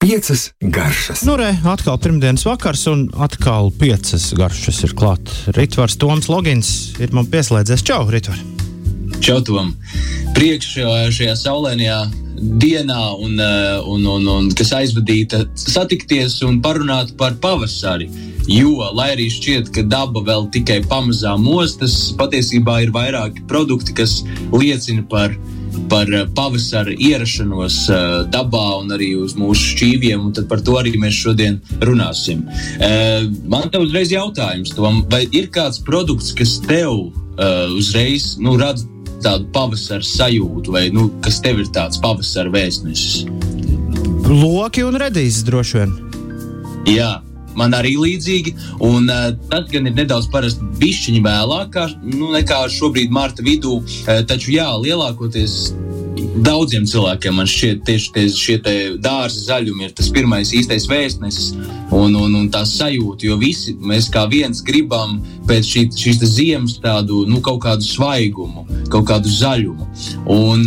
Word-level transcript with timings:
Piecas 0.00 0.52
garšas. 0.60 1.22
Nu, 1.22 1.36
re, 1.36 1.50
atkal 1.68 1.98
pirmdienas 2.00 2.42
vakars, 2.48 2.86
un 2.90 3.04
atkal 3.20 3.68
piecas 3.78 4.30
garšas 4.34 4.80
ir 4.88 4.94
klāt. 4.98 5.30
Ritvars 5.54 5.94
Toms 6.00 6.26
Logins 6.32 6.70
ir 6.98 7.12
man 7.14 7.28
pieslēdzies. 7.30 7.84
Čau, 7.86 8.08
Ritvar! 8.10 8.40
Čau, 9.20 9.38
Tom! 9.44 9.74
Priekš 10.34 10.72
šajā 11.14 11.36
saulēnajā 11.44 12.00
dienā, 12.40 13.00
un, 13.20 13.36
un, 13.84 14.06
un, 14.14 14.28
un 14.32 14.50
kas 14.56 14.72
aizvadīta 14.76 15.44
satikties 15.58 16.40
un 16.46 16.60
parunāt 16.64 17.14
par 17.20 17.36
pavasari. 17.42 18.08
Jo, 18.50 18.90
lai 18.96 19.12
arī 19.14 19.28
šķiet, 19.30 19.70
ka 19.74 19.84
daba 19.86 20.22
vēl 20.26 20.48
tikai 20.54 20.80
pamazām 20.90 21.44
mostas, 21.44 22.10
patiesībā 22.18 22.80
ir 22.86 22.94
vairāki 22.94 23.44
produkti, 23.50 23.94
kas 24.00 24.20
liecina 24.54 25.04
par 25.10 25.36
par 25.90 26.06
pavasara 26.34 26.92
ierašanos 26.98 27.76
dabā 28.30 28.66
un 28.80 28.92
arī 28.94 29.12
uz 29.18 29.36
mūsu 29.38 29.72
šķīviem, 29.74 30.22
un 30.28 30.48
par 30.50 30.62
to 30.66 30.76
arī 30.78 30.94
mēs 31.00 31.18
šodien 31.18 31.58
runāsim. 31.82 32.44
Man 33.50 33.70
te 33.70 33.80
uzreiz 33.82 34.12
jautājums, 34.14 34.74
Tom, 34.76 35.02
vai 35.10 35.24
ir 35.30 35.50
kāds 35.54 35.82
produkts, 35.86 36.34
kas 36.36 36.58
tev 36.66 37.10
uzreiz 37.78 38.34
nu, 38.42 38.56
rada 38.60 38.82
tādu 39.24 39.48
pavasara 39.54 40.04
sajūtu, 40.06 40.74
vai 40.74 40.88
nu, 40.94 41.08
kas 41.24 41.40
tev 41.44 41.62
ir 41.62 41.72
tāds 41.74 42.00
pavasara 42.02 42.52
vēstnesis? 42.54 43.26
Loki 44.30 44.84
un 44.86 44.98
redīs 45.00 45.42
droši 45.46 45.80
vien. 45.80 45.98
Jā. 46.90 47.18
Man 47.58 47.74
arī 47.74 47.96
līdzīgi, 47.98 48.52
un 48.86 49.10
uh, 49.10 49.32
tas 49.50 49.64
gan 49.72 49.88
ir 49.90 49.96
nedaudz 49.96 50.28
parasti 50.30 50.64
bišķiņa 50.78 51.22
vēlāk, 51.24 51.72
kā, 51.74 51.88
nu, 52.06 52.28
nekā 52.30 52.60
šobrīd 52.70 53.10
marta 53.12 53.42
vidū. 53.42 53.80
Uh, 53.82 54.20
taču, 54.30 54.52
jā, 54.54 54.68
lielākoties 54.78 55.56
daudziem 56.44 56.86
cilvēkiem 56.88 57.36
man 57.36 57.48
šķiet, 57.48 57.82
tieši 57.86 58.12
tie, 58.14 58.24
šie 58.34 58.56
dārza 59.02 59.44
zaļumi 59.46 59.86
ir 59.86 59.94
tas 59.96 60.10
pirmais 60.12 60.52
īstais 60.56 60.86
vēstnesis 60.90 61.52
un, 61.94 62.14
un, 62.14 62.34
un 62.38 62.48
tā 62.52 62.62
sajūta. 62.68 63.26
Jo 63.28 63.38
visi 63.40 63.76
mēs 63.78 64.10
kā 64.12 64.26
viens 64.30 64.62
gribam 64.66 65.18
pēc 65.48 65.72
šī, 65.72 65.84
šīs 66.02 66.22
ziemas 66.34 66.78
tādu 66.82 67.24
nu, 67.30 67.40
kaut 67.44 67.62
kādu 67.66 67.86
svaigumu, 67.86 68.66
kaut 68.92 69.08
kādu 69.10 69.32
zaļumu. 69.32 69.88
Un, 70.34 70.66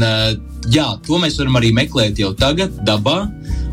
jā, 0.73 0.88
to 1.05 1.19
mēs 1.22 1.39
varam 1.41 1.59
arī 1.61 1.73
meklēt 1.75 2.22
jau 2.23 2.33
tagad, 2.38 2.75
dabā. 2.88 3.23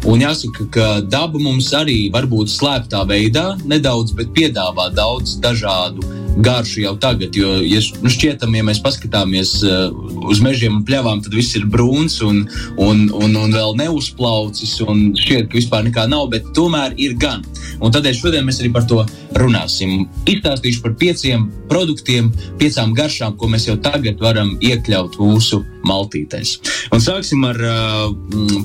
Un 0.09 0.23
jāsaka, 0.23 0.65
ka 0.73 0.87
daba 1.05 1.37
mums 1.43 1.69
arī 1.77 2.07
var 2.12 2.25
būt 2.31 2.49
slēptā 2.49 3.03
veidā 3.09 3.51
nedaudz, 3.69 4.15
bet 4.17 4.33
piedāvā 4.37 4.89
daudz 4.97 5.37
dažādu 5.45 6.20
garšu 6.36 6.81
jau 6.84 6.95
tagad. 7.00 7.36
Jo, 7.36 7.56
ja 7.64 7.81
nu 8.03 8.11
šķietam, 8.12 8.55
ja 8.56 8.64
mēs 8.67 8.81
paskatāmies 8.84 9.55
uh, 9.67 9.91
uz 10.31 10.41
mežiem 10.45 10.78
un 10.78 10.84
pļavām, 10.87 11.22
tad 11.25 11.34
viss 11.37 11.56
ir 11.59 11.67
brūns 11.70 12.20
un, 12.27 12.45
un, 12.81 13.06
un, 13.11 13.37
un 13.37 13.56
vēl 13.56 13.77
neuzplaucis. 13.81 14.77
Un 14.87 15.11
šķiet, 15.19 15.50
ka 15.50 15.59
vispār 15.59 15.87
nekā 15.89 16.06
nav, 16.11 16.28
bet 16.33 16.47
tomēr 16.56 16.97
ir 17.00 17.17
gan. 17.20 17.45
Un 17.81 17.95
tādēļ 17.95 18.17
šodien 18.19 18.47
mēs 18.47 18.61
arī 18.62 18.72
par 18.75 18.87
to 18.91 19.03
runāsim. 19.41 20.06
Izstāstīšu 20.28 20.84
par 20.84 20.97
pieciem 21.00 21.48
produktiem, 21.70 22.31
piecām 22.61 22.94
garšām, 22.97 23.37
ko 23.41 23.50
mēs 23.50 23.69
jau 23.69 23.77
tagad 23.83 24.20
varam 24.22 24.56
iekļaut 24.61 25.19
mūsu 25.20 25.62
maltītēs. 25.87 26.56
Un 26.94 27.03
sāksim 27.03 27.44
ar 27.48 27.61
uh, 27.65 28.09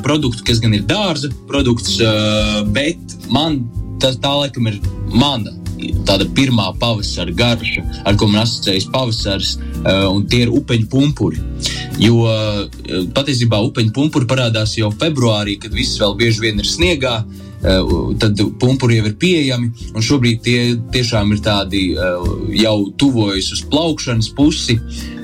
produktu, 0.06 0.46
kas 0.48 0.62
gan 0.64 0.76
ir 0.78 0.88
dārza 0.90 1.32
produkts, 1.50 2.00
uh, 2.04 2.64
bet 2.76 3.20
man 3.32 3.64
tas 4.02 4.20
tā 4.22 4.34
laikam 4.36 4.68
ir 4.68 4.82
mana 5.16 5.65
tāda 6.08 6.28
pirmā 6.36 6.70
pavasara 6.80 7.34
garša, 7.36 7.84
ar 8.08 8.18
ko 8.20 8.30
man 8.30 8.44
asociējas 8.44 8.88
pavasaris, 8.94 9.56
uh, 9.58 10.08
un 10.12 10.26
tie 10.30 10.46
ir 10.46 10.54
upeņu 10.54 10.90
pumpuri. 10.92 11.42
Jo 12.02 12.22
uh, 12.26 12.62
patiesībā 13.16 13.60
upeņu 13.70 13.94
pumpuri 13.96 14.30
parādās 14.30 14.78
jau 14.80 14.92
februārī, 14.94 15.58
kad 15.62 15.76
viss 15.76 16.00
vēl 16.02 16.18
bieži 16.20 16.48
vien 16.48 16.62
ir 16.62 16.70
sniegā. 16.70 17.18
Uh, 17.66 18.12
tad 18.22 18.38
pumpuri 18.62 19.00
jau 19.00 19.08
ir 19.10 19.16
pieejami, 19.22 19.72
un 19.96 20.04
šobrīd 20.06 20.42
tie 20.46 20.60
tiešām 20.94 21.32
ir 21.34 21.40
tādi 21.42 21.86
jau 22.60 22.76
tuvojas 23.00 23.50
uz 23.56 23.64
plaukšanas 23.72 24.30
pusi. 24.38 24.78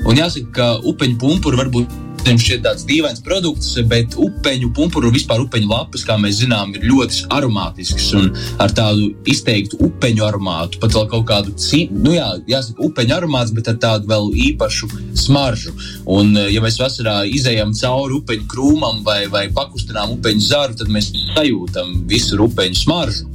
Un 0.10 0.18
jāsaka, 0.18 0.50
ka 0.56 0.70
upeņu 0.90 1.20
pumpuri 1.22 1.60
varbūt 1.60 2.00
Mums 2.22 2.44
šķiet 2.46 2.62
tāds 2.64 2.84
dīvains 2.86 3.22
produkts, 3.26 3.72
bet 3.90 4.14
upeņu 4.22 4.70
pumpuru 4.78 5.10
vispār 5.14 5.42
upeņu 5.42 5.68
lapas, 5.72 6.04
kā 6.06 6.16
mēs 6.22 6.38
zinām, 6.44 6.76
ir 6.78 6.86
ļoti 6.86 7.26
aromātisks 7.34 8.12
un 8.20 8.30
ar 8.62 8.74
tādu 8.78 9.10
izteiktu 9.32 9.80
upeņu 9.88 10.26
aromātu. 10.28 10.80
Pat 10.84 10.94
vēl 10.96 11.08
kaut 11.12 11.26
kādu 11.32 11.56
citu, 11.60 11.98
nu 12.06 12.14
jā, 12.14 12.30
jāsaka, 12.52 12.86
upeņu 12.86 13.18
aromāts, 13.18 13.54
bet 13.58 13.72
ar 13.74 13.80
tādu 13.82 14.12
vēl 14.12 14.30
īpašu 14.52 14.92
smaržu. 15.24 15.74
Un, 16.14 16.36
ja 16.54 16.62
mēs 16.64 16.78
vasarā 16.82 17.24
izējām 17.26 17.74
cauri 17.82 18.20
upeņu 18.22 18.48
krūmam 18.54 19.02
vai, 19.08 19.24
vai 19.34 19.48
pakustinām 19.56 20.14
upeņu 20.20 20.46
zaru, 20.46 20.78
tad 20.78 20.94
mēs 20.94 21.10
sajūtam 21.34 22.04
visur 22.12 22.46
upeņu 22.46 22.84
smaržu. 22.86 23.28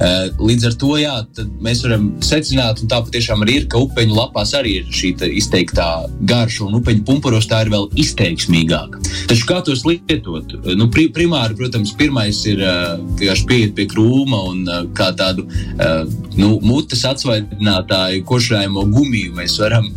Eh, 0.00 0.30
līdz 0.40 0.66
ar 0.70 0.74
to 0.80 0.94
jā, 0.96 1.14
mēs 1.60 1.82
varam 1.84 2.06
secināt, 2.24 2.80
un 2.80 2.88
tā 2.88 3.02
patiešām 3.04 3.44
ir, 3.52 3.66
ka 3.68 3.82
upeņu 3.84 4.16
lapās 4.16 4.54
arī 4.56 4.78
ir 4.80 4.94
šī 4.96 5.12
izteiktā 5.36 5.88
garša, 6.30 6.64
un 6.70 6.78
upeņu 6.78 7.04
pumpuros 7.04 7.48
tā 7.50 7.60
ir 7.66 7.72
vēl 7.74 7.90
izteiksmīgāka. 8.00 9.02
Taču 9.28 9.48
kā 9.48 9.60
tos 9.66 9.84
lietot? 9.84 10.56
Nu, 10.78 10.88
pri, 10.92 11.10
primāri, 11.12 11.58
protams, 11.58 11.92
pirmais 12.00 12.40
ir 12.48 12.64
eh, 12.64 12.94
vienkārši 13.20 13.48
pieiet 13.50 13.76
pie 13.76 13.86
krūma 13.92 14.40
un 14.54 14.64
eh, 14.64 14.88
kā 14.96 15.10
tādu 15.16 15.44
nu, 16.38 16.48
mutes 16.64 17.02
atsvaidinātāju, 17.08 18.22
košrājumu 18.28 18.84
gumiju 18.92 19.34
mēs 19.36 19.56
varam 19.60 19.88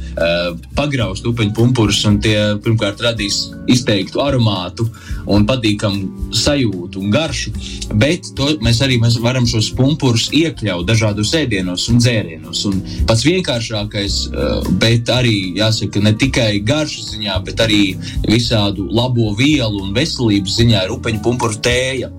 pagraust 0.76 1.26
upeņu 1.28 1.54
pumpurus, 1.56 2.00
un 2.10 2.18
tie 2.24 2.38
pirmkārt 2.64 3.02
radīs 3.04 3.40
izteiktu 3.72 4.22
aromātu 4.24 4.88
un 5.32 5.46
patīkamu 5.48 6.34
sajūtu 6.36 7.04
un 7.04 7.14
garšu, 7.14 7.54
bet 8.00 8.32
to 8.38 8.50
mēs 8.66 8.82
arī 8.86 9.00
mēs 9.04 9.20
varam 9.24 9.48
šos 9.50 9.72
pumpurus 9.78 9.93
pumpurus 9.94 10.30
iekļaut 10.34 10.88
dažādos 10.88 11.34
ēdienos 11.38 11.86
un 11.92 12.00
dzērienos. 12.02 12.66
Un 12.70 12.82
pats 13.08 13.24
vienkāršākais, 13.28 14.16
eh, 14.34 14.70
bet 14.82 15.06
arī 15.06 15.56
jāsaka, 15.58 16.02
ne 16.02 16.14
tikai 16.14 16.64
garšas 16.66 17.14
ziņā, 17.14 17.44
bet 17.46 17.56
arī 17.56 17.96
visādu 18.28 18.90
labo 18.92 19.36
vielu 19.36 19.82
un 19.84 19.94
veselības 19.94 20.58
ziņā 20.60 20.86
ir 20.86 20.96
upeņu 20.98 21.22
pumpuru 21.24 21.54
tēja. 21.62 22.12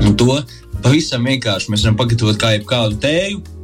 Un 0.00 0.16
to 0.16 0.42
pavisam 0.82 1.24
vienkārši 1.24 1.70
mēs 1.70 1.84
varam 1.84 1.96
pagatavot 1.96 2.36
kā 2.36 2.58
jebkādu 2.58 2.98
tēju 3.00 3.55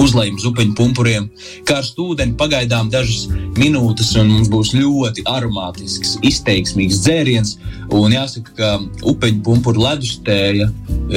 uzlējam 0.00 0.38
uz 0.38 0.46
upeņu 0.48 0.74
pumpuriem, 0.78 1.28
karstu 1.68 2.12
ūdeni 2.12 2.36
pagaidām 2.38 2.90
dažas 2.92 3.26
minūtes, 3.58 4.12
un 4.20 4.30
mums 4.32 4.50
būs 4.52 4.72
ļoti 4.76 5.24
aromātisks, 5.28 6.16
izteiksmīgs 6.26 7.02
dzēriens. 7.04 7.56
Un 7.92 8.14
jāsaka, 8.14 8.54
ka 8.56 8.70
upeņu 9.08 9.42
pumpuru 9.44 9.84
ledustēja, 9.84 10.70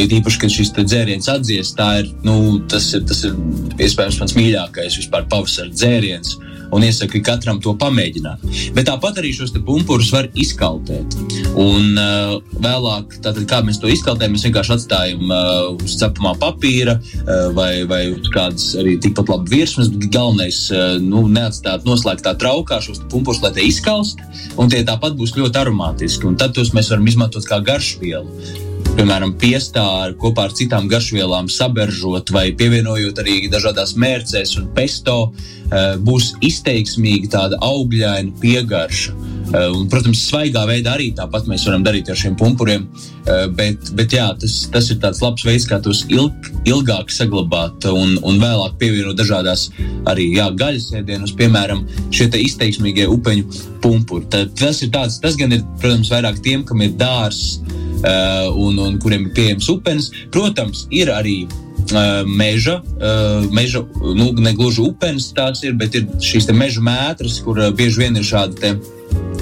īpaši, 0.03 0.41
kad 0.41 0.51
šis 0.51 0.73
dzēriens 0.75 1.29
atdzies, 1.31 1.75
ir, 2.01 2.11
nu, 2.27 2.59
tas 2.71 2.91
ir, 2.97 3.05
tas 3.07 3.23
ir 3.27 3.37
iespējams 3.79 4.19
mans 4.23 4.35
mīļākais 4.39 4.99
vispār 4.99 5.29
pavasara 5.31 5.71
dzēriens 5.71 6.35
un 6.73 6.85
iesaku 6.85 7.21
katram 7.25 7.59
to 7.63 7.75
pamēģināt. 7.79 8.43
Bet 8.75 8.89
tāpat 8.89 9.19
arī 9.21 9.33
šos 9.35 9.53
pumpurus 9.65 10.11
var 10.13 10.27
izkaltēt. 10.37 11.17
Un 11.59 11.95
uh, 11.99 12.35
vēlāk, 12.61 13.17
tātad, 13.23 13.43
kā 13.49 13.61
mēs 13.65 13.79
to 13.81 13.89
izkaltējam, 13.91 14.35
mēs 14.35 14.45
vienkārši 14.47 14.75
atstājam 14.75 15.25
uh, 15.29 15.69
uz 15.75 15.97
cepamā 16.01 16.35
papīra 16.41 16.97
uh, 16.99 17.47
vai, 17.55 17.71
vai 17.89 18.01
uz 18.13 18.29
kādas 18.33 18.73
arī 18.81 18.97
tikpat 19.01 19.31
labi 19.33 19.59
virsmas. 19.59 19.91
Galvenais 20.05 20.61
uh, 20.73 20.97
nu, 21.01 21.25
neatstāt 21.31 21.87
noslēgtā 21.87 22.35
traukā 22.41 22.81
šos 22.83 23.03
pumpurus, 23.11 23.43
lai 23.45 23.53
tie 23.55 23.69
izkalst, 23.69 24.21
un 24.59 24.71
tie 24.71 24.83
tāpat 24.87 25.17
būs 25.19 25.35
ļoti 25.39 25.63
aromātiski. 25.63 26.29
Un 26.29 26.39
tad 26.39 26.55
tos 26.57 26.73
mēs 26.75 26.91
varam 26.93 27.11
izmantot 27.11 27.47
kā 27.49 27.61
garšvielu 27.65 28.64
piemēram, 28.95 29.33
piestāri 29.39 30.15
kopā 30.19 30.47
ar 30.47 30.53
citām 30.55 30.87
garšvielām 30.91 31.49
saberžot 31.51 32.31
vai 32.35 32.47
pievienojot 32.57 33.19
arī 33.23 33.35
dažādās 33.51 33.95
mērcēs 33.99 34.55
un 34.61 34.69
pesto, 34.75 35.33
eh, 35.71 35.95
būs 35.99 36.33
izteiksmīga 36.45 37.31
tāda 37.35 37.59
augļaina 37.61 38.31
piegarša. 38.39 39.11
Eh, 39.45 39.67
un, 39.69 39.87
protams, 39.89 40.23
svaigā 40.29 40.63
veidā 40.65 40.95
arī 40.95 41.11
tāpat 41.13 41.47
mēs 41.47 41.65
varam 41.67 41.83
darīt 41.83 42.09
ar 42.09 42.15
šiem 42.15 42.37
pumpuriem. 42.39 42.87
Eh, 43.27 43.47
bet, 43.47 43.91
bet 43.95 44.15
jā, 44.15 44.29
tas, 44.39 44.69
tas 44.71 44.89
ir 44.89 44.97
tāds 44.97 45.21
labs 45.21 45.43
veids, 45.43 45.67
kā 45.67 45.81
tos 45.83 46.05
ilg, 46.09 46.33
ilgāk 46.65 47.11
saglabāt 47.11 47.85
un, 47.91 48.17
un 48.23 48.39
vēlāk 48.39 48.77
pievienot 48.79 49.17
dažādās 49.19 49.69
arī 50.05 50.31
jā, 50.37 50.49
gaļas 50.55 50.91
ēdienos, 51.01 51.35
piemēram, 51.35 51.85
šie 52.11 52.29
izteiksmīgie 52.31 53.07
upeņu 53.11 53.45
pumpuri. 53.81 54.29
Tad, 54.29 54.55
tas 54.55 54.81
ir 54.81 54.89
tāds, 54.89 55.19
tas 55.19 55.35
gan 55.35 55.51
ir, 55.51 55.65
protams, 55.81 56.13
vairāk 56.13 56.39
tiem, 56.45 56.63
kam 56.63 56.81
ir 56.81 56.95
dārsts 56.95 57.59
Uh, 58.05 58.51
un, 58.61 58.77
un 58.77 58.97
kuriem 59.01 59.29
ir 59.29 59.35
pieejams 59.37 59.69
upens. 59.73 60.11
Protams, 60.33 60.87
ir 60.93 61.13
arī 61.13 61.45
Uh, 61.85 62.23
meža, 62.25 62.79
uh, 62.81 63.43
meža 63.53 63.83
nu, 64.01 64.31
ne 64.41 64.53
gluži 64.57 64.81
upenis 64.81 65.27
tās 65.37 65.59
ir, 65.61 65.75
bet 65.77 65.93
ir 65.93 66.07
šīs 66.23 66.47
meža 66.49 66.81
mētras, 66.81 67.35
kur 67.45 67.59
bieži 67.77 68.01
vien 68.01 68.17
ir 68.17 68.25
šādi 68.25 68.57
te, 68.57 68.71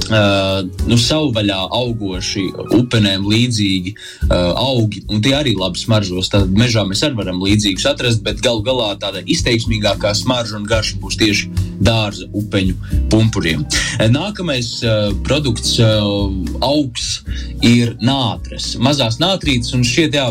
Uh, 0.03 0.65
nu, 0.83 0.97
savvaļā 0.99 1.57
augoši, 1.73 2.41
upenēm 2.75 3.23
līdzīgi 3.29 3.93
uh, 3.95 4.51
augi, 4.59 4.99
un 5.07 5.21
tie 5.23 5.31
arī 5.37 5.53
labi 5.55 5.79
smaržos. 5.79 6.27
Tad 6.29 6.51
mežā 6.59 6.83
mēs 6.85 7.05
arī 7.07 7.15
varam 7.21 7.39
līdzīgus 7.41 7.85
atrast, 7.87 8.19
bet 8.25 8.43
galu 8.43 8.65
galā 8.67 8.91
tāda 8.99 9.23
izteiksmīgākā 9.23 10.11
smarža 10.19 10.59
un 10.59 10.67
garša 10.67 10.99
būs 11.01 11.17
tieši 11.21 11.47
dārza 11.85 12.29
upeņu 12.33 12.75
pumpuriem. 13.11 13.65
Nākamais 14.13 14.75
uh, 14.85 15.11
produkts 15.25 15.77
uh, 15.83 16.31
augs 16.63 17.21
ir 17.65 17.95
nātres, 18.01 18.73
mazās 18.81 19.19
nātrītes, 19.21 19.73
un 19.77 19.85
šķiet, 19.87 20.17
jā, 20.17 20.27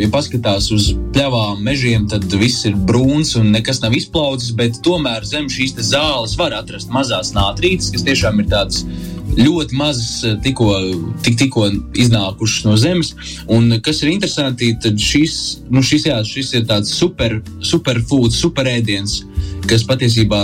ja 0.00 0.08
paskatās 0.12 0.68
uz 0.74 0.90
pļavām, 1.14 1.62
mežiem, 1.64 2.06
tad 2.10 2.26
viss 2.36 2.66
ir 2.68 2.76
brūns 2.88 3.34
un 3.40 3.52
nekas 3.54 3.80
nav 3.84 3.96
izplaucis. 3.96 4.54
Bet 4.56 4.80
tomēr 4.84 5.24
zem 5.28 5.50
šīs 5.52 5.76
zāles 5.90 6.36
var 6.38 6.56
atrast 6.56 6.92
mazās 6.92 7.32
nātrītes, 7.36 7.92
kas 7.94 8.04
tiešām 8.06 8.42
ir 8.42 8.50
tādas 8.52 8.84
ļoti 9.36 9.76
mazas, 9.76 10.38
tikko, 10.44 10.70
tik, 11.24 11.36
tikko 11.40 11.66
iznākušas 11.98 12.64
no 12.68 12.76
zemes. 12.80 13.12
Un 13.52 13.78
kas 13.84 14.02
ir 14.02 14.12
interesanti, 14.12 14.72
tad 14.82 15.00
šis, 15.02 15.36
nu 15.72 15.82
šis, 15.84 16.08
jā, 16.10 16.20
šis 16.24 16.54
ir 16.60 16.68
tāds 16.68 16.92
super, 16.96 17.40
superfoods, 17.64 18.38
superēdiens, 18.40 19.20
kas 19.68 19.84
patiesībā 19.88 20.42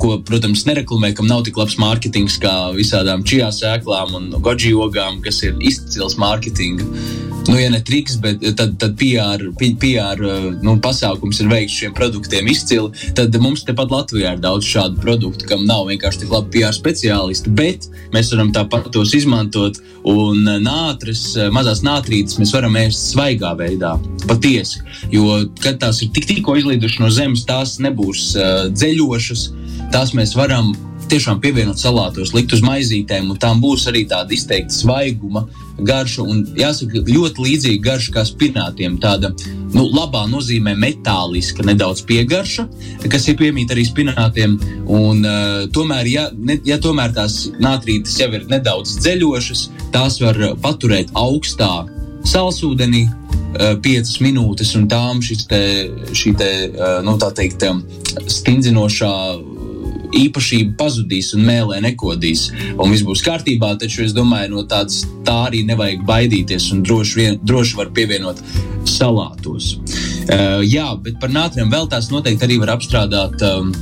ko, 0.00 0.16
protams, 0.26 0.64
nereklamē, 0.68 1.12
kam 1.16 1.28
nav 1.30 1.44
tik 1.46 1.58
labs 1.60 1.78
mārketings 1.80 2.38
kā 2.42 2.54
visādām 2.76 3.24
čijā 3.26 3.50
sēklām 3.54 4.16
un 4.18 4.30
goji 4.42 4.74
ogām, 4.74 5.20
kas 5.24 5.42
ir 5.46 5.58
izcils 5.60 6.18
mārketings 6.20 7.21
nu, 7.48 7.58
ja 7.60 7.70
ne 7.70 7.80
triks, 7.84 8.16
bet 8.22 8.42
tad, 8.56 8.74
tad 8.80 8.94
PR, 8.98 9.42
PR 9.58 10.20
nu, 10.62 10.76
pasākums 10.82 11.40
ir 11.42 11.50
veikts 11.50 11.78
šiem 11.80 11.94
produktiem 11.96 12.48
izcili. 12.52 12.92
Tad 13.16 13.34
mums 13.42 13.64
tepat 13.66 13.92
Latvijā 13.92 14.34
ir 14.36 14.42
daudz 14.42 14.68
šādu 14.68 15.00
produktu, 15.02 15.46
kam 15.50 15.64
nav 15.68 15.88
vienkārši 15.90 16.24
tik 16.24 16.34
labi 16.34 16.58
PR 16.58 16.76
speciālisti, 16.76 17.52
bet 17.56 17.88
mēs 18.14 18.32
varam 18.34 18.52
tāpat 18.54 18.90
tos 18.94 19.14
izmantot. 19.18 19.80
Un 20.08 20.42
nātris, 20.64 21.28
mazās 21.54 21.84
nātrītes 21.86 22.38
mēs 22.40 22.50
varam 22.54 22.74
ēst 22.80 23.12
svaigā 23.12 23.52
veidā, 23.58 23.94
patiesi. 24.26 24.82
Jo, 25.14 25.44
kad 25.62 25.78
tās 25.82 26.02
ir 26.02 26.10
tik, 26.14 26.26
tikko 26.30 26.56
izlīdušas 26.58 27.02
no 27.02 27.10
zemes, 27.14 27.46
tās 27.46 27.76
nebūs 27.82 28.32
uh, 28.34 28.64
dziļošas. 28.74 29.44
Tās 29.94 30.14
mēs 30.16 30.34
varam 30.38 30.72
tiešām 31.12 31.42
pievienot 31.44 31.80
salātos, 31.80 32.32
likt 32.32 32.54
uz 32.56 32.62
maizītēm, 32.64 33.28
un 33.32 33.40
tām 33.40 33.60
būs 33.60 33.84
arī 33.90 34.06
tāda 34.08 34.32
izteikta 34.32 34.72
svaiguma 34.72 35.44
garša. 35.84 36.24
Un 36.24 36.42
jāsaka, 36.56 37.02
ļoti 37.08 37.44
līdzīga 37.46 37.84
garša 37.84 38.14
kā 38.14 38.24
spinātiem. 38.28 38.96
Tāda 39.02 39.32
nu, 39.74 39.84
labā 39.92 40.24
nozīmē 40.30 40.74
metāliska, 40.80 41.66
nedaudz 41.68 42.04
piegarša, 42.08 42.66
kas 43.12 43.28
ir 43.28 43.38
piemīta 43.40 43.76
arī 43.76 43.84
spinātiem. 43.88 44.56
Un, 44.88 45.24
uh, 45.26 45.64
tomēr, 45.74 46.08
ja, 46.08 46.26
ne, 46.32 46.58
ja 46.68 46.80
tomēr 46.82 47.14
tās 47.16 47.44
nātrītes 47.60 48.16
jau 48.22 48.30
ir 48.32 48.48
nedaudz 48.52 48.96
dziļošas, 49.04 49.66
tās 49.92 50.20
var 50.24 50.38
paturēt 50.64 51.12
augstā 51.18 51.74
salsūdenī. 52.28 53.08
Uh, 53.52 53.74
piecas 53.84 54.14
minūtes, 54.24 54.70
un 54.78 54.86
tām 54.88 55.18
šis 55.20 55.42
te, 55.44 55.58
šī 56.16 56.30
te, 56.40 56.52
uh, 56.72 57.02
nu, 57.04 57.18
tā 57.20 57.28
teikt, 57.36 57.66
stingzinošā 58.32 59.10
īpašība 60.16 60.76
pazudīs 60.80 61.32
un 61.36 61.46
mēlē 61.48 61.80
nekodīs. 61.86 62.48
Un 62.76 62.92
viss 62.92 63.06
būs 63.06 63.24
kārtībā, 63.26 63.74
taču 63.80 64.04
es 64.06 64.16
domāju, 64.16 64.52
no 64.56 64.66
tādas 64.68 65.02
tā 65.26 65.38
arī 65.48 65.62
nevajag 65.68 66.04
baidīties 66.08 66.70
un 66.74 66.82
droši, 66.86 67.18
vien, 67.20 67.40
droši 67.42 67.78
var 67.78 67.92
pievienot 67.96 68.42
salātos. 68.88 69.76
Uh, 70.22 70.60
jā, 70.66 70.88
bet 71.02 71.18
par 71.22 71.32
nātriem 71.34 71.70
vēl 71.72 71.88
tās 71.90 72.10
noteikti 72.12 72.48
arī 72.48 72.60
var 72.62 72.76
apstrādāt. 72.76 73.42
Um, 73.46 73.72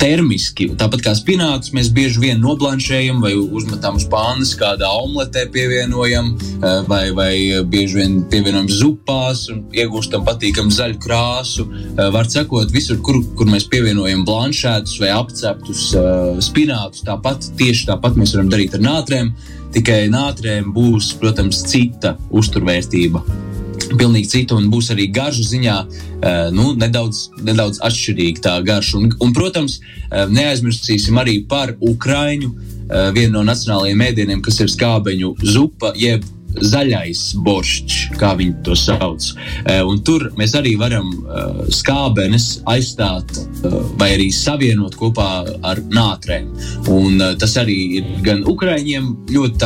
termiski. 0.00 0.68
Tāpat 0.78 1.04
kā 1.04 1.12
spinātus, 1.18 1.72
mēs 1.76 1.90
bieži 1.94 2.22
vien 2.22 2.40
noblanšējam 2.42 3.20
vai 3.22 3.32
uzmetam 3.36 3.98
uz 4.00 4.06
pānas, 4.10 4.54
kādā 4.58 4.88
omletē 5.02 5.46
pievienojam, 5.52 6.32
eh, 6.38 6.82
vai, 6.88 7.04
vai 7.16 7.34
bieži 7.68 8.00
vien 8.00 8.18
pievienojam 8.32 8.68
zupās 8.68 9.44
un 9.52 9.64
iegūstam 9.72 10.26
patīkamu 10.26 10.74
zaļu 10.74 10.98
krāsu. 11.02 11.68
Eh, 11.70 12.10
var 12.10 12.30
sakot, 12.32 12.72
visur, 12.72 12.98
kur, 13.04 13.22
kur 13.36 13.46
mēs 13.46 13.68
pievienojam 13.68 14.24
blanšētus 14.28 14.98
vai 15.02 15.12
apceptus 15.14 15.92
eh, 15.94 16.40
spinātus, 16.40 17.04
tāpat 17.06 17.52
tieši 17.58 17.88
tāpat 17.92 18.18
mēs 18.18 18.36
varam 18.36 18.52
darīt 18.52 18.74
ar 18.78 18.86
nātrēm. 18.88 19.32
Tikai 19.72 20.04
nātrēm 20.12 20.74
būs, 20.74 21.14
protams, 21.20 21.62
cita 21.64 22.18
uzturvērtība 22.30 23.51
pilnīgi 23.90 24.30
cita 24.32 24.56
un 24.58 24.68
būs 24.72 24.90
arī 24.94 25.08
garšu 25.14 25.46
ziņā 25.50 25.76
uh, 25.82 26.50
nu, 26.54 26.72
nedaudz, 26.78 27.28
nedaudz 27.42 27.80
atšķirīga 27.84 28.44
tā 28.44 28.58
garša. 28.66 28.98
Un, 28.98 29.14
un, 29.20 29.32
protams, 29.36 29.78
uh, 29.80 30.26
neaizmirsīsim 30.30 31.18
arī 31.22 31.40
par 31.48 31.74
Ukraiņu, 31.80 32.52
uh, 32.52 33.10
vienu 33.16 33.38
no 33.38 33.46
nacionālajiem 33.48 34.04
mēdieniem, 34.04 34.44
kas 34.44 34.60
ir 34.62 34.72
skābeņu 34.72 35.34
zupa, 35.42 35.92
jeb 35.98 36.26
zaļais 36.60 37.22
boršs, 37.44 37.98
kā 38.20 38.32
viņi 38.38 38.54
to 38.66 38.76
sauc. 38.78 39.28
Eh, 39.66 39.82
un 39.84 40.00
tur 40.04 40.28
mēs 40.38 40.54
arī 40.58 40.74
varam 40.80 41.08
uh, 41.12 41.62
skābenes 41.72 42.62
aizstāt 42.68 43.32
uh, 43.38 43.78
vai 44.00 44.12
arī 44.16 44.28
savienot 44.34 44.96
kopā 44.98 45.28
ar 45.66 45.80
nātrēm. 45.92 46.50
Un, 46.92 47.20
tas 47.40 47.54
arī 47.60 47.76
ir 47.98 48.08
gan 48.24 48.42
Ukraiņiem 48.48 49.08
ļoti 49.32 49.60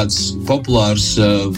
populārs 0.47 1.07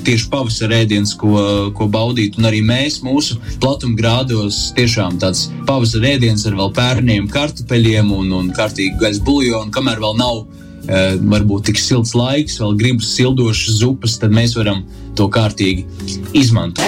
tieši 0.06 0.28
pavasara 0.32 0.82
ēdiens, 0.84 1.14
ko, 1.18 1.34
ko 1.76 1.88
baudīt, 1.90 2.38
un 2.38 2.48
arī 2.48 2.60
mēs 2.64 3.00
mūsu 3.04 3.38
platumgrādos 3.62 4.72
tiešām 4.78 5.18
tāds 5.22 5.48
pavasara 5.68 6.14
ēdiens 6.14 6.46
ar 6.48 6.56
vēl 6.60 6.72
pērniem 6.76 7.28
kartupeļiem 7.32 8.12
un, 8.14 8.32
un 8.40 8.54
kārtīgi 8.54 8.98
gaisa 9.02 9.24
buļļonu, 9.26 9.74
kamēr 9.74 10.02
vēl 10.04 10.18
nav 10.20 10.46
Eh, 10.46 10.67
varbūt 10.88 11.68
tik 11.68 11.80
silts 11.80 12.14
laiks, 12.16 12.58
vēl 12.62 12.76
gribas 12.80 13.12
sildošas 13.16 13.80
zupas, 13.82 14.16
tad 14.20 14.32
mēs 14.32 14.56
varam 14.56 14.84
to 15.18 15.28
kārtīgi 15.32 15.84
izmantot. 16.32 16.84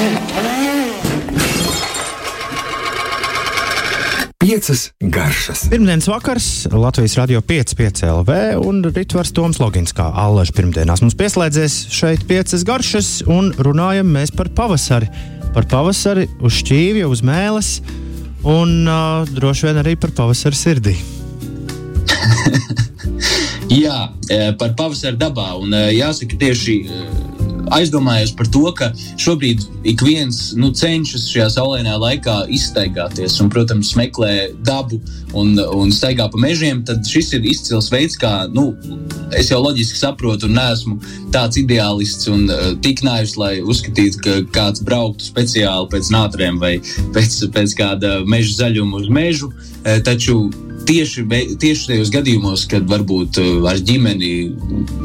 Piecas 4.40 4.90
garšas. 5.00 5.66
Pirmdienas 5.70 6.08
vakars 6.08 6.66
Latvijas 6.72 7.14
radio 7.18 7.40
5,5 7.40 8.06
LV 8.08 8.30
un 8.68 8.80
Ritvars 8.94 9.34
Toms 9.36 9.60
Logins 9.60 9.92
kā 9.92 10.08
allaž 10.16 10.50
pirmdienās. 10.56 11.04
Mums 11.04 11.14
pieslēdzies 11.20 11.76
šeit 11.92 12.24
piecas 12.26 12.64
garšas 12.64 13.10
un 13.28 13.52
runājam 13.60 14.08
mēs 14.10 14.32
par 14.32 14.48
pavasari. 14.56 15.12
Par 15.54 15.68
pavasari 15.68 16.24
uz 16.40 16.56
šķīvja, 16.64 17.06
uz 17.12 17.20
mēles 17.20 17.82
un 18.48 18.88
uh, 18.88 19.28
droši 19.28 19.68
vien 19.68 19.82
arī 19.84 19.94
par 20.00 20.16
pavasari 20.16 20.56
sirdī. 20.56 20.96
Jā, 23.70 24.10
e, 24.26 24.50
par 24.58 24.74
pavasara 24.74 25.14
dabā. 25.14 25.52
Un 25.62 25.74
e, 25.74 25.82
jāsaka, 25.94 26.34
tieši 26.40 26.74
e, 26.90 27.02
aizdomājos 27.70 28.32
par 28.34 28.48
to, 28.50 28.64
ka 28.74 28.88
šobrīd 29.20 29.62
ik 29.86 30.02
viens 30.02 30.40
nu, 30.58 30.72
cenšas 30.74 31.28
šajā 31.30 31.46
saulainā 31.54 31.94
laikā 32.02 32.34
izstaigāties 32.50 33.36
un, 33.42 33.50
protams, 33.52 33.92
meklē 33.98 34.50
dabu 34.66 34.98
un, 35.38 35.54
un 35.54 35.94
staigā 35.94 36.26
pa 36.32 36.40
mežiem. 36.42 36.82
Tad 36.86 37.06
šis 37.06 37.30
ir 37.38 37.46
izcils 37.46 37.92
veids, 37.94 38.18
kā 38.18 38.48
nu, 38.50 38.72
es 39.38 39.52
jau 39.52 39.60
loģiski 39.62 40.00
saprotu, 40.00 40.48
un 40.50 40.58
neesmu 40.58 40.98
tāds 41.30 41.60
ideālists 41.60 42.26
un 42.32 42.48
uh, 42.50 42.72
tik 42.82 43.04
naivs, 43.06 43.36
lai 43.38 43.60
uzskatītu, 43.62 44.24
ka 44.24 44.34
kāds 44.56 44.82
brauktu 44.82 45.30
speciāli 45.30 45.92
pēc 45.94 46.10
nātrēm 46.10 46.58
vai 46.58 46.74
pēc, 47.14 47.38
pēc 47.54 47.76
kāda 47.78 48.16
meža 48.26 48.64
zaļuma 48.64 49.04
uz 49.04 49.14
mežu. 49.14 49.52
Uh, 49.84 50.00
taču 50.02 50.48
tieši, 50.90 51.24
tieši 51.60 51.86
tajos 51.90 52.10
gadījumos, 52.14 52.64
kad 52.70 52.88
varbūt 52.90 53.38
uh, 53.40 53.50
ar 53.70 53.78
ģimeni 53.86 54.30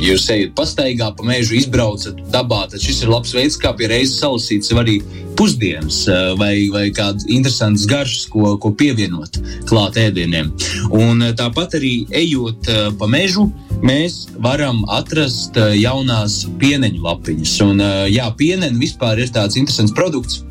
jūs 0.01 0.27
ejat 0.33 0.55
pastaigā 0.57 1.11
pa 1.15 1.25
mežu, 1.27 1.55
izbraucat 1.59 2.19
dabā, 2.33 2.65
tad 2.71 2.81
šis 2.81 3.03
ir 3.03 3.13
labs 3.13 3.35
veids, 3.35 3.59
kā 3.61 3.73
pie 3.77 3.89
reizes 3.91 4.17
salasīt 4.21 4.65
arī 4.75 4.97
pusdienas 5.37 6.01
uh, 6.09 6.33
vai, 6.39 6.67
vai 6.73 6.87
kādas 6.95 7.27
interesantas 7.29 7.85
garšas, 7.89 8.25
ko, 8.33 8.55
ko 8.61 8.71
pievienot 8.77 9.37
klāt 9.69 9.99
ēdieniem. 10.01 10.51
Un 10.95 11.21
uh, 11.21 11.35
tāpat 11.37 11.77
arī 11.79 11.93
ejot 12.15 12.71
pa 12.99 13.09
mežu, 13.11 13.49
mēs 13.85 14.25
varam 14.41 14.81
atrast 14.95 15.57
jaunās 15.77 16.41
pieneņu 16.61 17.03
lapiņas. 17.05 17.55
Un, 17.67 17.83
jā, 18.09 18.25
pieneni 18.39 18.81
vispār 18.81 19.21
ir 19.21 19.31
tāds 19.35 19.59
interesants 19.59 19.93
produkts 19.95 20.41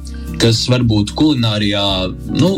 kas 0.40 0.64
varbūt 0.70 1.12
kulinārijā 1.18 1.84
nu, 2.38 2.50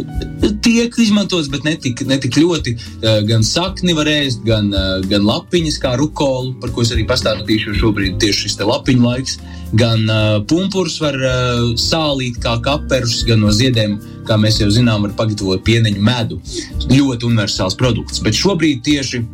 tiek 0.65 0.95
izmantots, 1.03 1.51
bet 1.53 1.67
netik, 1.67 2.03
netik 2.09 2.39
ļoti. 2.39 2.75
Eh, 2.77 3.21
gan 3.29 3.45
sakni 3.47 3.95
var 3.97 4.09
ēst, 4.11 4.45
gan, 4.47 4.73
eh, 4.75 5.07
gan 5.11 5.27
lapiņas, 5.27 5.79
kā 5.83 5.97
rukolu, 6.01 6.55
par 6.61 6.71
ko 6.71 6.83
es 6.83 6.93
arī 6.95 7.07
pastāstīšu, 7.09 7.77
šobrīd 7.81 8.19
tieši 8.23 8.47
šis 8.47 8.59
lapiņu 8.61 9.03
laiks. 9.03 9.39
Gan 9.75 10.05
uh, 10.09 10.41
pumpurus 10.47 11.01
var 11.03 11.17
uh, 11.19 11.75
sālīt 11.75 12.39
kā 12.39 12.55
kaperus, 12.63 13.25
gan 13.27 13.41
no 13.43 13.51
ziediem, 13.51 13.97
kā 14.25 14.39
mēs 14.39 14.61
jau 14.63 14.69
zinām, 14.71 15.03
var 15.03 15.17
pagatavot 15.19 15.65
pieneņu 15.67 16.05
medu. 16.07 16.39
Ļoti 16.87 17.27
universāls 17.27 17.75
produkts. 17.75 18.23
Bet 18.23 18.39
šobrīd 18.39 18.85
tieši 18.87 19.25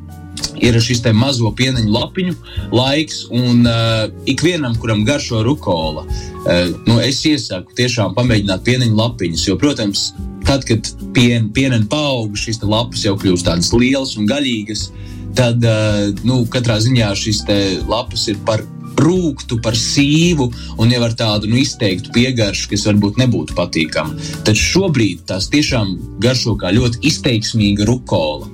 ir 0.62 0.78
šis 0.80 1.02
mazo 1.14 1.50
pieneņu 1.56 1.92
lapiņu 1.92 2.34
laiks, 2.72 3.26
un 3.30 3.66
uh, 3.66 4.08
ikvienam, 4.30 4.76
kuram 4.80 5.04
garšo 5.04 5.42
rukola, 5.46 6.04
uh, 6.06 6.68
nu, 6.86 6.98
es 7.00 7.22
iesaku 7.26 7.74
tiešām 7.78 8.16
pamēģināt 8.18 8.64
pieneņu 8.66 8.98
lapiņas. 8.98 9.46
Jo, 9.48 9.56
protams, 9.60 10.10
tad, 10.46 10.66
kad 10.68 10.92
pien, 11.16 11.50
pieneni 11.54 11.88
paaug, 11.90 12.36
šīs 12.38 12.62
lapas 12.62 13.06
jau 13.06 13.16
kļūst 13.20 13.48
tādas 13.48 13.72
lielas 13.76 14.16
un 14.18 14.28
gaļīgas, 14.30 14.90
tad 15.38 15.64
uh, 15.64 16.12
nu, 16.28 16.44
katrā 16.52 16.78
ziņā 16.82 17.10
šīs 17.18 17.44
lapas 17.88 18.28
ir 18.32 18.40
par 18.46 18.64
rūktu, 19.02 19.58
par 19.62 19.76
sīvu 19.78 20.48
un 20.80 20.92
jau 20.92 21.00
ar 21.06 21.14
tādu 21.18 21.50
nu, 21.50 21.58
izteiktu 21.62 22.12
piegaršu, 22.14 22.68
kas 22.72 22.86
varbūt 22.88 23.20
nebūtu 23.22 23.56
patīkama. 23.58 24.16
Taču 24.46 24.68
šobrīd 24.76 25.24
tās 25.30 25.48
tiešām 25.52 25.94
garšo 26.22 26.56
kā 26.60 26.72
ļoti 26.74 27.02
izteiksmīga 27.10 27.88
rukola. 27.88 28.50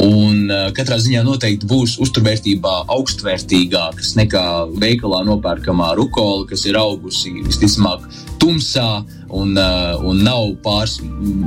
Un 0.00 0.48
uh, 0.48 0.70
katrā 0.76 0.96
ziņā 1.02 1.20
noteikti 1.26 1.68
būs 1.68 1.98
uzturvērtībā 2.00 2.74
augstvērtīgākas 2.94 4.14
nekā 4.16 4.44
veikalā 4.80 5.20
nopērkamā 5.28 5.92
rukola, 5.98 6.46
kas 6.48 6.64
ir 6.70 6.78
augusi 6.80 7.34
visticamāk 7.44 8.06
tumsā 8.50 9.04
un, 9.30 9.54
uh, 9.54 9.94
un 10.02 10.22
nav 10.26 10.56
pārs, 10.64 10.98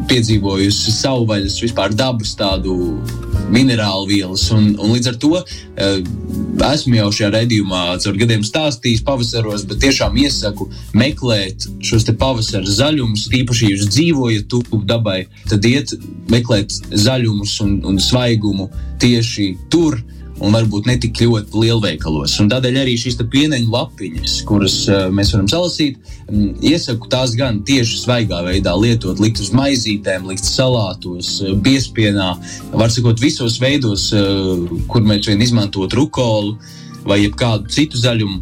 piedzīvojusi 0.08 0.94
savvaļas, 0.96 1.60
vispār 1.66 1.96
dabas 1.98 2.32
tādu 2.40 2.78
minerālu 3.54 4.08
vielas. 4.08 4.46
Un, 4.56 4.72
un 4.80 4.94
līdz 4.96 5.12
ar 5.12 5.18
to 5.20 5.34
uh, 5.36 5.98
esmu 6.70 6.96
jau 7.02 7.10
šajā 7.18 7.32
redzējumā 7.36 7.84
caur 8.06 8.20
gadiem 8.22 8.46
stāstījis 8.48 9.04
pavasaros, 9.06 9.68
bet 9.68 9.84
tiešām 9.84 10.16
iesaku 10.24 10.70
meklēt 10.96 11.68
šos 11.84 12.08
pavasara 12.20 12.78
zaļumus. 12.80 13.28
Īpaši, 13.34 13.68
ja 13.68 13.76
jūs 13.76 13.92
dzīvojat 13.92 14.50
tuvu 14.54 14.84
dabai, 14.88 15.26
tad 15.52 15.66
iet 15.68 15.96
meklēt 16.32 16.72
zaļumus 16.94 17.60
un, 17.66 17.78
un 17.90 18.00
svaigumu 18.00 18.70
tieši 19.04 19.52
tur 19.74 20.00
un 20.42 20.54
varbūt 20.56 20.88
ne 20.90 20.96
tik 21.02 21.22
ļoti 21.24 21.60
lielveikalos. 21.62 22.36
Un 22.42 22.50
tādēļ 22.52 22.80
arī 22.82 22.96
šīs 23.00 23.20
pieneņu 23.34 23.70
lapiņas, 23.74 24.38
kuras 24.50 24.78
uh, 24.90 25.06
mēs 25.14 25.34
varam 25.36 25.50
salasīt, 25.52 26.00
um, 26.28 26.48
iesaku 26.66 27.10
tās 27.12 27.36
gan 27.40 27.62
tieši 27.68 28.00
svaigā 28.02 28.42
veidā 28.48 28.74
lietot, 28.80 29.22
likt 29.24 29.44
uz 29.44 29.52
maizītēm, 29.56 30.26
likt 30.32 30.48
salātos, 30.48 31.36
uh, 31.44 31.54
biespienā, 31.66 32.34
var 32.74 32.94
sakot, 32.94 33.22
visos 33.22 33.60
veidos, 33.62 34.10
uh, 34.18 34.66
kur 34.90 35.06
mēs 35.06 35.30
vien 35.30 35.44
izmantot 35.44 35.94
rukolu 35.98 36.58
vai 37.08 37.22
kādu 37.30 37.70
citu 37.74 38.02
zaļumu. 38.02 38.42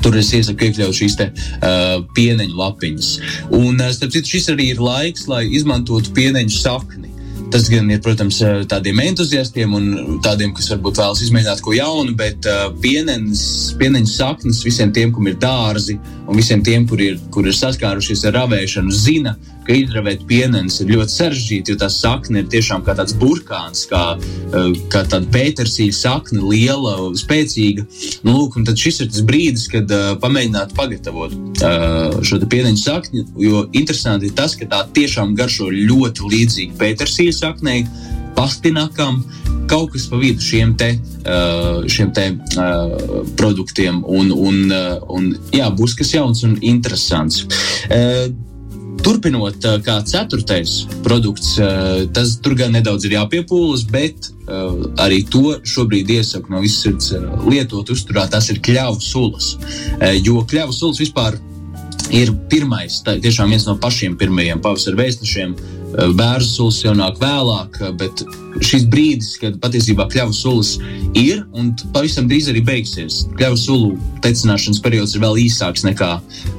Tur 0.00 0.16
es 0.16 0.30
iesaku 0.32 0.70
iekļaut 0.70 0.96
šīs 0.96 1.16
te, 1.18 1.28
uh, 1.60 2.00
pieneņu 2.16 2.56
lapiņas. 2.56 3.12
Un, 3.52 3.76
uh, 3.76 3.92
starp 3.92 4.16
citu, 4.16 4.36
šis 4.38 4.52
arī 4.54 4.72
ir 4.72 4.82
laiks, 4.82 5.28
lai 5.28 5.44
izmantotu 5.52 6.14
pieneņu 6.16 6.56
sakni. 6.56 7.10
Tas 7.50 7.66
gan 7.66 7.88
ir, 7.90 7.98
protams, 7.98 8.36
tādiem 8.70 9.00
entuziastiem 9.02 9.72
un 9.74 10.18
tādiem, 10.22 10.52
kas 10.54 10.68
varbūt 10.70 11.00
vēlas 11.00 11.22
izmēģināt 11.24 11.62
ko 11.64 11.74
jaunu, 11.74 12.14
bet 12.18 12.46
pieneņas 12.84 14.12
saknes 14.14 14.60
visiem 14.62 14.92
tiem, 14.94 15.10
kam 15.14 15.26
ir 15.26 15.38
dārzi, 15.42 15.96
un 16.30 16.38
visiem 16.38 16.62
tiem, 16.62 16.86
kur 16.86 17.02
ir, 17.02 17.18
kur 17.34 17.48
ir 17.50 17.56
saskārušies 17.58 18.22
ar 18.30 18.38
ravēšanu, 18.38 18.94
zina, 18.94 19.34
ka 19.66 19.76
izravēt 19.76 20.24
pienenes 20.28 20.80
ir 20.82 20.92
ļoti 20.94 21.14
sarežģīti, 21.14 21.74
jo 21.74 21.80
tā 21.80 21.90
sakne 21.92 22.42
ir 22.42 22.50
tiešām 22.52 22.84
kā 22.86 22.94
tāds 22.98 23.14
burkāns, 23.20 23.84
kā, 23.90 24.04
uh, 24.16 24.70
kā 24.92 25.04
tāda 25.10 25.28
pētersīļa 25.34 25.96
sakne, 25.96 26.42
liela, 26.44 26.96
spēcīga. 27.18 27.86
Nu, 28.26 28.36
lūk, 28.38 28.60
tad 28.66 28.80
šis 28.80 29.02
ir 29.04 29.10
tas 29.12 29.26
brīdis, 29.26 29.66
kad 29.72 29.90
uh, 29.94 30.12
pamēģināt 30.22 30.74
pagatavot 30.78 31.36
uh, 31.36 32.20
šo 32.26 32.40
pieneņu 32.50 32.80
sakni, 32.80 33.26
jo 33.44 33.66
interesanti 33.76 34.30
ir 34.30 34.38
tas, 34.38 34.56
ka 34.58 34.68
tā 34.70 34.84
tiešām 34.96 35.36
garšo 35.38 35.70
ļoti 35.74 36.32
līdzīgi 36.34 36.80
pētersīļa 36.80 37.36
saknei, 37.36 37.84
pastinakam, 38.36 39.20
kaut 39.70 39.92
kas 39.94 40.06
pa 40.10 40.18
vidu 40.18 40.42
šiem 40.42 40.74
te, 40.78 40.90
šiem 41.90 42.12
te 42.16 42.26
produktiem. 43.38 44.00
Un, 44.06 44.32
un, 44.34 44.62
un, 45.14 45.32
jā, 45.54 45.68
būs 45.76 45.94
kas 45.98 46.14
jauns 46.16 46.42
un 46.46 46.56
interesants. 46.72 47.44
Turpinot, 49.00 49.64
kā 49.84 49.96
ceturtais 50.06 50.82
produkts, 51.04 51.54
tas 52.14 52.34
tur 52.44 52.54
gan 52.58 52.74
nedaudz 52.76 53.06
ir 53.08 53.16
jāpiepūlas, 53.16 53.86
bet 53.90 54.28
arī 55.00 55.22
to 55.30 55.56
šobrīd 55.66 56.10
iesaku 56.18 56.52
no 56.52 56.60
visas 56.62 56.84
sirds 56.84 57.12
lietot 57.46 57.90
uzturā. 57.92 58.26
Tas 58.30 58.50
ir 58.52 58.60
kļavu 58.64 59.00
sulas. 59.04 59.54
Jo 60.20 60.44
kļavu 60.48 60.76
sulas 60.76 61.00
vispār 61.00 61.38
ir 62.14 62.32
pirmais, 62.50 63.00
tā, 63.06 63.16
tiešām 63.22 63.52
viens 63.54 63.66
no 63.68 63.76
pašiem 63.80 64.16
pirmajiem 64.20 64.60
pavasara 64.62 64.98
vēstnešiem, 64.98 65.54
Bērnu 65.90 66.46
sulas 66.46 66.78
jau 66.84 66.92
nāk 66.94 67.18
vēlāk, 67.20 67.78
bet 67.98 68.22
šis 68.62 68.84
brīdis, 68.90 69.32
kad 69.40 69.56
patiesībā 69.62 70.06
kļavu 70.12 70.34
sulas 70.36 70.76
ir 71.18 71.42
un 71.56 71.72
pavisam 71.94 72.28
drīz 72.30 72.50
arī 72.52 72.62
beigsies. 72.66 73.24
Kļavu 73.38 73.58
sulu 73.58 73.90
tecināšanas 74.24 74.82
periods 74.84 75.16
ir 75.16 75.24
vēl 75.24 75.40
īsāks 75.46 75.84
nekā 75.86 76.12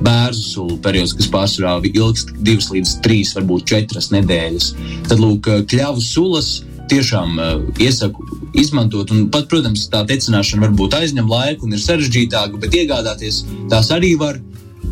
bērnu 0.03 0.41
sulu 0.41 0.77
periods, 0.83 1.15
kas 1.17 1.31
pārsvarā 1.31 1.77
ilgst 1.93 2.35
divas 2.43 2.71
līdz 2.73 2.97
trīs, 3.05 3.31
varbūt 3.37 3.69
četras 3.71 4.11
nedēļas. 4.15 4.73
Tad, 5.07 5.23
lūk, 5.23 5.47
kļavu 5.71 6.03
sulas 6.03 6.53
tiešām 6.91 7.39
uh, 7.39 7.51
iesaku 7.79 8.25
izmantot. 8.59 9.11
Un 9.15 9.29
pat, 9.31 9.47
protams, 9.51 9.87
tā 9.91 10.03
tecināšana 10.07 10.67
varbūt 10.67 10.97
aizņem 10.99 11.29
laiku 11.31 11.67
un 11.67 11.75
ir 11.77 11.83
sarežģītāka, 11.83 12.59
bet 12.61 12.75
iegādāties 12.75 13.45
tās 13.71 13.91
arī 13.95 14.17
var 14.19 14.41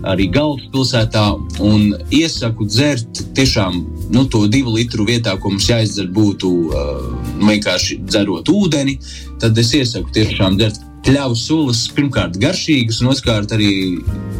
arī 0.07 0.29
galvaspilsētā. 0.33 1.25
Un 1.65 1.95
iesaku 2.15 2.67
dzert 2.69 3.23
tiešām 3.37 3.79
nu, 4.13 4.25
to 4.31 4.45
divu 4.51 4.75
litru 4.77 5.07
vietā, 5.07 5.35
ko 5.39 5.53
mums 5.53 5.69
jāizdzer, 5.69 6.09
būtu 6.15 6.51
uh, 6.69 7.01
vienkārši 7.41 7.99
dzerot 8.05 8.51
ūdeni. 8.51 8.99
Tad 9.41 9.57
es 9.59 9.73
iesaku 9.77 10.13
tiešām 10.15 10.59
dzert 10.59 10.81
kļavu 11.07 11.37
sulas, 11.39 11.85
pirmkārt, 11.95 12.39
garšīgas, 12.41 13.01
un 13.03 13.13
otrkārt 13.13 13.53
arī 13.55 13.73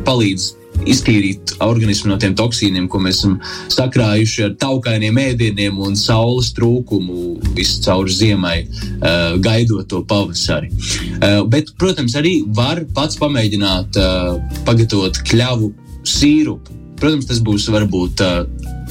palīdz 0.07 0.53
iztīrīt 0.89 1.55
organismu 1.63 2.11
no 2.11 2.17
tiem 2.21 2.35
toksīniem, 2.37 2.87
ko 2.91 3.01
mēs 3.03 3.21
esam 3.21 3.37
sakrājuši 3.73 4.45
ar 4.47 4.55
taukainiem 4.61 5.19
ēdieniem 5.21 5.79
un 5.85 5.97
saules 5.99 6.51
trūkumu 6.57 7.53
visu 7.57 7.83
cauri 7.85 8.15
ziemai, 8.15 8.57
uh, 8.65 9.37
gaidot 9.43 9.87
to 9.89 10.01
pavasari. 10.09 10.71
Uh, 11.19 11.43
bet, 11.49 11.73
protams, 11.79 12.17
arī 12.19 12.39
var 12.55 12.83
pats 12.95 13.19
pamēģināt 13.21 13.99
uh, 13.99 14.35
pagatavot 14.67 15.21
kļavu 15.29 15.73
sīrupu. 16.07 16.75
Protams, 16.99 17.27
tas 17.29 17.39
būs 17.43 17.67
varbūt 17.71 18.21
uh, 18.25 18.41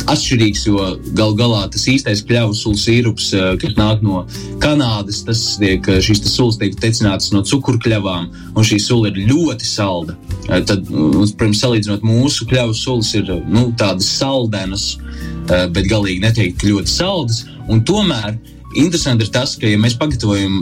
atšķirīgs, 0.08 0.64
jo 0.68 0.84
gal 1.18 1.34
galā 1.36 1.66
tas 1.72 1.84
īstais 1.90 2.22
kļavu 2.24 2.56
sulu 2.56 2.80
sīrups, 2.80 3.30
uh, 3.36 3.50
kas 3.60 3.76
nāk 3.76 4.04
no 4.04 4.24
Kanādas, 4.62 5.20
tas 5.26 5.42
tiek, 5.60 5.84
šīs 5.84 6.24
sulas 6.30 6.58
tiek 6.60 6.76
tecinātas 6.80 7.32
no 7.34 7.42
cukurkļavām, 7.44 8.30
un 8.54 8.68
šī 8.70 8.80
sula 8.82 9.12
ir 9.12 9.20
ļoti 9.28 9.68
salda. 9.68 10.16
Uh, 10.48 10.60
tad, 10.64 10.88
protams, 10.88 11.62
salīdzinot 11.62 12.06
mūsu 12.06 12.48
kļavu 12.48 12.76
sulas, 12.76 13.12
ir 13.18 13.28
nu, 13.48 13.68
tādas 13.80 14.08
saldenas, 14.18 14.94
uh, 14.98 15.66
bet 15.72 15.90
galīgi 15.90 16.24
neteikti 16.24 16.72
ļoti 16.72 16.96
saldas. 16.98 17.44
Tomēr 17.68 18.38
Interesanti 18.76 19.24
ir 19.24 19.32
tas, 19.32 19.54
ka, 19.56 19.68
ja 19.68 19.78
mēs 19.80 19.96
pagatavojam 19.96 20.60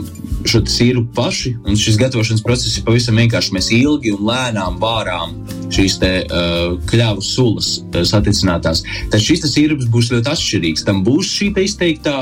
šo 0.49 0.61
sīrupu 0.69 1.13
paši, 1.15 1.53
un 1.67 1.77
šis 1.79 1.97
gatavošanas 1.99 2.43
process 2.45 2.77
ir 2.79 2.85
pavisam 2.87 3.19
vienkārši, 3.19 3.53
mēs 3.55 3.69
ilgi 3.75 4.13
un 4.15 4.25
lēnām 4.27 4.79
vārām 4.81 5.35
šīs 5.73 5.97
te, 6.01 6.11
uh, 6.23 6.75
kļavu 6.89 7.23
sulas 7.25 7.77
uh, 7.81 8.03
saticinātās, 8.07 8.83
tad 9.11 9.23
šis 9.23 9.45
sīrups 9.51 9.89
būs 9.91 10.11
ļoti 10.13 10.31
atšķirīgs. 10.33 10.85
Tam 10.87 11.03
būs 11.05 11.31
šī 11.39 11.51
izteiktā 11.63 12.17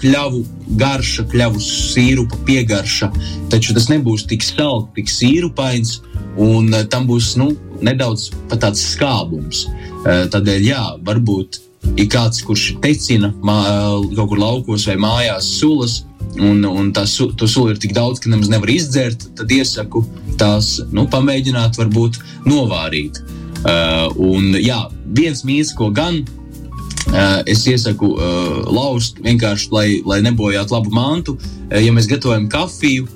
kļavu 0.00 0.42
garša, 0.80 1.26
kļavu 1.32 1.62
sīrupa 1.64 2.38
piegarša, 2.48 3.10
taču 3.52 3.76
tas 3.76 3.88
nebūs 3.92 4.26
tik 4.30 4.44
salds, 4.44 4.90
tik 4.96 5.10
sīrupains, 5.12 5.98
un 6.40 6.70
uh, 6.72 6.84
tam 6.90 7.08
būs 7.10 7.34
nu, 7.40 7.50
nedaudz 7.80 8.30
tāds 8.52 8.84
skābums. 8.94 9.66
Uh, 10.00 10.26
tādēļ, 10.32 10.68
jā, 10.68 10.84
varbūt 11.06 11.62
ir 11.96 12.06
kāds, 12.12 12.42
kurš 12.44 12.74
tecina 12.84 13.32
mā, 13.44 13.58
kaut 14.14 14.30
kur 14.32 14.40
laukos 14.40 14.86
vai 14.88 14.96
mājās 15.00 15.48
sulas, 15.58 16.00
un, 16.38 16.62
un 16.64 16.90
tā 16.94 17.06
su, 17.10 17.30
sula 17.46 17.74
ir 17.74 17.80
tik 17.82 17.94
daudz, 17.96 18.20
ka 18.22 18.30
nemaz 18.30 18.50
nevar 18.52 18.70
izdzert, 18.70 19.26
tad 19.38 19.50
iesaku 19.50 20.04
tās 20.40 20.78
nu, 20.94 21.06
pamēģināt, 21.10 21.78
varbūt 21.80 22.20
novārīt. 22.48 23.20
Uh, 23.60 24.08
un 24.16 24.54
jā, 24.56 24.78
viens 25.12 25.42
mīts, 25.44 25.74
ko 25.76 25.90
gan 25.92 26.22
uh, 26.22 27.40
es 27.50 27.66
iesaku 27.68 28.14
uh, 28.14 28.60
lauzt, 28.72 29.20
vienkārši 29.20 29.72
lai, 29.74 29.88
lai 30.06 30.20
nebojātu 30.24 30.78
labu 30.78 30.94
mantu, 30.96 31.36
uh, 31.36 31.76
ja 31.76 31.92
mēs 31.92 32.08
gatavojam 32.10 32.48
kafiju. 32.52 33.08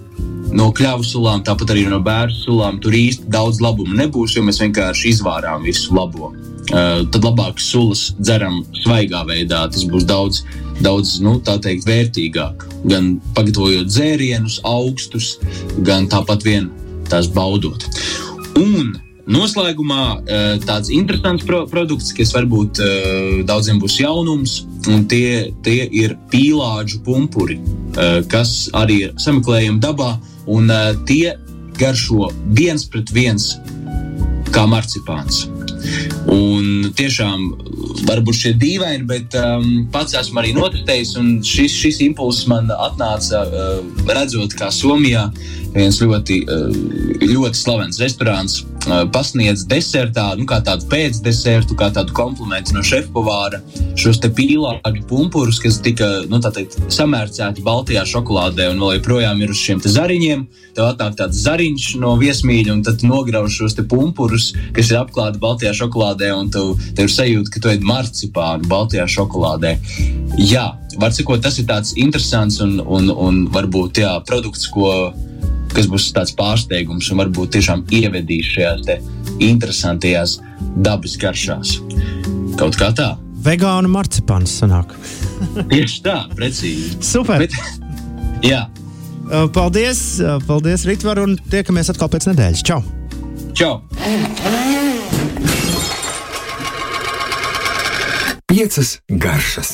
No 0.55 0.69
kļavu 0.77 1.03
sulām, 1.03 1.41
tāpat 1.43 1.73
arī 1.73 1.87
no 1.91 1.99
bērnu 2.05 2.37
sulām, 2.37 2.77
tur 2.83 2.95
īsti 2.95 3.31
daudz 3.33 3.59
labumu 3.65 3.97
nebūs, 3.99 4.37
jo 4.37 4.45
mēs 4.47 4.61
vienkārši 4.63 5.15
izvārām 5.15 5.65
visu 5.67 5.97
labo. 5.97 6.31
Uh, 6.71 7.03
tad 7.13 7.25
labāk 7.25 7.59
sulas 7.61 8.13
dzeram 8.21 8.61
svaigā 8.85 9.25
veidā. 9.27 9.65
Tas 9.73 9.89
būs 9.89 10.07
daudz, 10.09 10.45
daudz 10.83 11.19
nu, 11.23 11.37
teikt, 11.45 11.87
vērtīgāk. 11.89 12.67
Gan 12.91 13.15
pagatavojot 13.37 13.89
dzērienus, 13.91 14.61
augstus, 14.67 15.37
gan 15.87 16.09
tāpat 16.11 16.47
vien 16.47 16.71
tās 17.11 17.31
baudot. 17.31 17.87
Un 18.61 18.95
Noslēgumā 19.25 20.03
uh, 20.21 20.43
tāds 20.69 20.91
interesants 20.93 21.47
pro 21.49 21.63
produkts, 21.71 22.11
kas 22.13 22.35
varbūt 22.37 22.81
uh, 22.85 23.39
daudziem 23.49 23.79
būs 23.81 23.97
jaunums, 24.03 24.59
un 24.93 25.07
tie, 25.09 25.55
tie 25.65 25.87
ir 25.89 26.19
pīlāģu 26.29 27.01
pumpuri, 27.07 27.57
uh, 27.57 28.21
kas 28.29 28.69
arī 28.77 29.01
ir 29.07 29.17
sameklējami 29.25 29.81
dabā, 29.81 30.13
un 30.45 30.69
tie 31.09 31.39
garšo 31.81 32.29
viens 32.53 32.85
pret 32.85 33.09
viens 33.17 33.55
kā 34.53 34.69
marcipāns. 34.69 35.47
Un 36.33 36.91
tiešām 36.97 37.45
varbūt 38.09 38.39
šie 38.39 38.53
dīvaini, 38.61 39.07
bet 39.09 39.37
um, 39.39 39.85
pats 39.93 40.17
esmu 40.19 40.43
arī 40.43 40.55
notestējis. 40.57 41.15
Šis, 41.47 41.77
šis 41.83 42.01
impulss 42.07 42.49
man 42.51 42.71
atnāca 42.75 43.45
uh, 43.45 43.77
redzot, 44.11 44.57
kā 44.59 44.71
Somijā 44.75 45.29
viens 45.75 45.99
ļoti, 46.01 46.41
uh, 46.47 46.77
ļoti 47.25 47.59
slavens 47.59 48.01
restorāns 48.03 48.61
uh, 48.63 49.05
pasniedz 49.15 49.65
desertā, 49.71 50.31
nu, 50.39 50.47
kā 50.49 50.61
tādu 50.65 50.87
pēcdesertu, 50.91 51.77
kā 51.79 51.91
tādu 51.95 52.15
komplimentu 52.17 52.77
no 52.77 52.85
šefpavāra, 52.87 53.61
šos 53.99 54.21
te 54.23 54.31
pīlāģu 54.35 55.05
pumpurus, 55.11 55.61
kas 55.63 55.81
tika 55.85 56.09
nu, 56.31 56.41
teikt, 56.45 56.79
samērcēti 56.95 57.65
Baltijā 57.65 58.05
šokolādē 58.09 58.71
un 58.73 58.83
vēl 58.83 58.99
joprojām 58.99 59.43
ir 59.43 59.55
uz 59.55 59.63
šiem 59.63 59.83
zariņiem. 59.85 60.47
Tev 60.75 60.89
atnāk 60.89 61.19
tāds 61.19 61.39
zariņš 61.45 61.89
no 62.03 62.15
viesmīļa, 62.19 62.73
un 62.75 62.83
tad 62.87 63.05
nograuž 63.07 63.61
šos 63.61 63.77
pumpurus, 63.91 64.53
kas 64.75 64.91
ir 64.91 64.99
apklāti 65.03 65.43
Baltijā 65.43 65.75
šokolādē, 65.77 66.33
un 66.35 66.51
tev, 66.55 66.75
tev 66.97 67.07
ir 67.09 67.15
sajūta, 67.15 67.53
ka 67.55 67.63
tu 67.63 67.71
esi 67.71 67.87
marcipānu 67.87 68.71
Baltijā 68.71 69.07
šokolādē. 69.11 69.77
Jā, 70.41 70.73
var 70.99 71.15
sakot, 71.15 71.43
tas 71.45 71.59
ir 71.59 71.69
tāds 71.71 71.95
interesants 72.01 72.61
un, 72.65 72.81
un, 72.83 73.11
un 73.11 73.45
varbūt 73.55 74.03
jā, 74.03 74.17
produkts, 74.27 74.67
ko, 74.75 74.91
kas 75.75 75.89
būs 75.91 76.11
tāds 76.15 76.35
pārsteigums 76.39 77.11
un 77.13 77.23
varbūt 77.23 77.55
tiešām 77.57 77.85
ievedīs 77.95 78.53
šajās 78.55 78.89
interesantajās 79.43 80.39
dabas 80.87 81.17
garšās. 81.21 81.79
Kaut 82.59 82.79
kā 82.79 82.93
tā. 82.97 83.15
Vegānu 83.45 83.91
marcipāns 83.93 84.55
sanāk. 84.63 84.95
Tieši 85.73 86.01
tā, 86.07 86.17
precīzi. 86.37 86.95
Super! 87.05 87.45
Bet, 87.45 87.57
jā. 88.47 88.65
Paldies, 89.57 90.21
paldies 90.49 90.85
Ritvar, 90.89 91.21
un 91.25 91.39
tiekamies 91.51 91.91
atkal 91.93 92.13
pēc 92.13 92.29
nedēļas. 92.31 92.65
Čau! 92.65 92.81
Čau! 93.57 93.79
Piecas 98.55 98.99
garšas. 99.09 99.73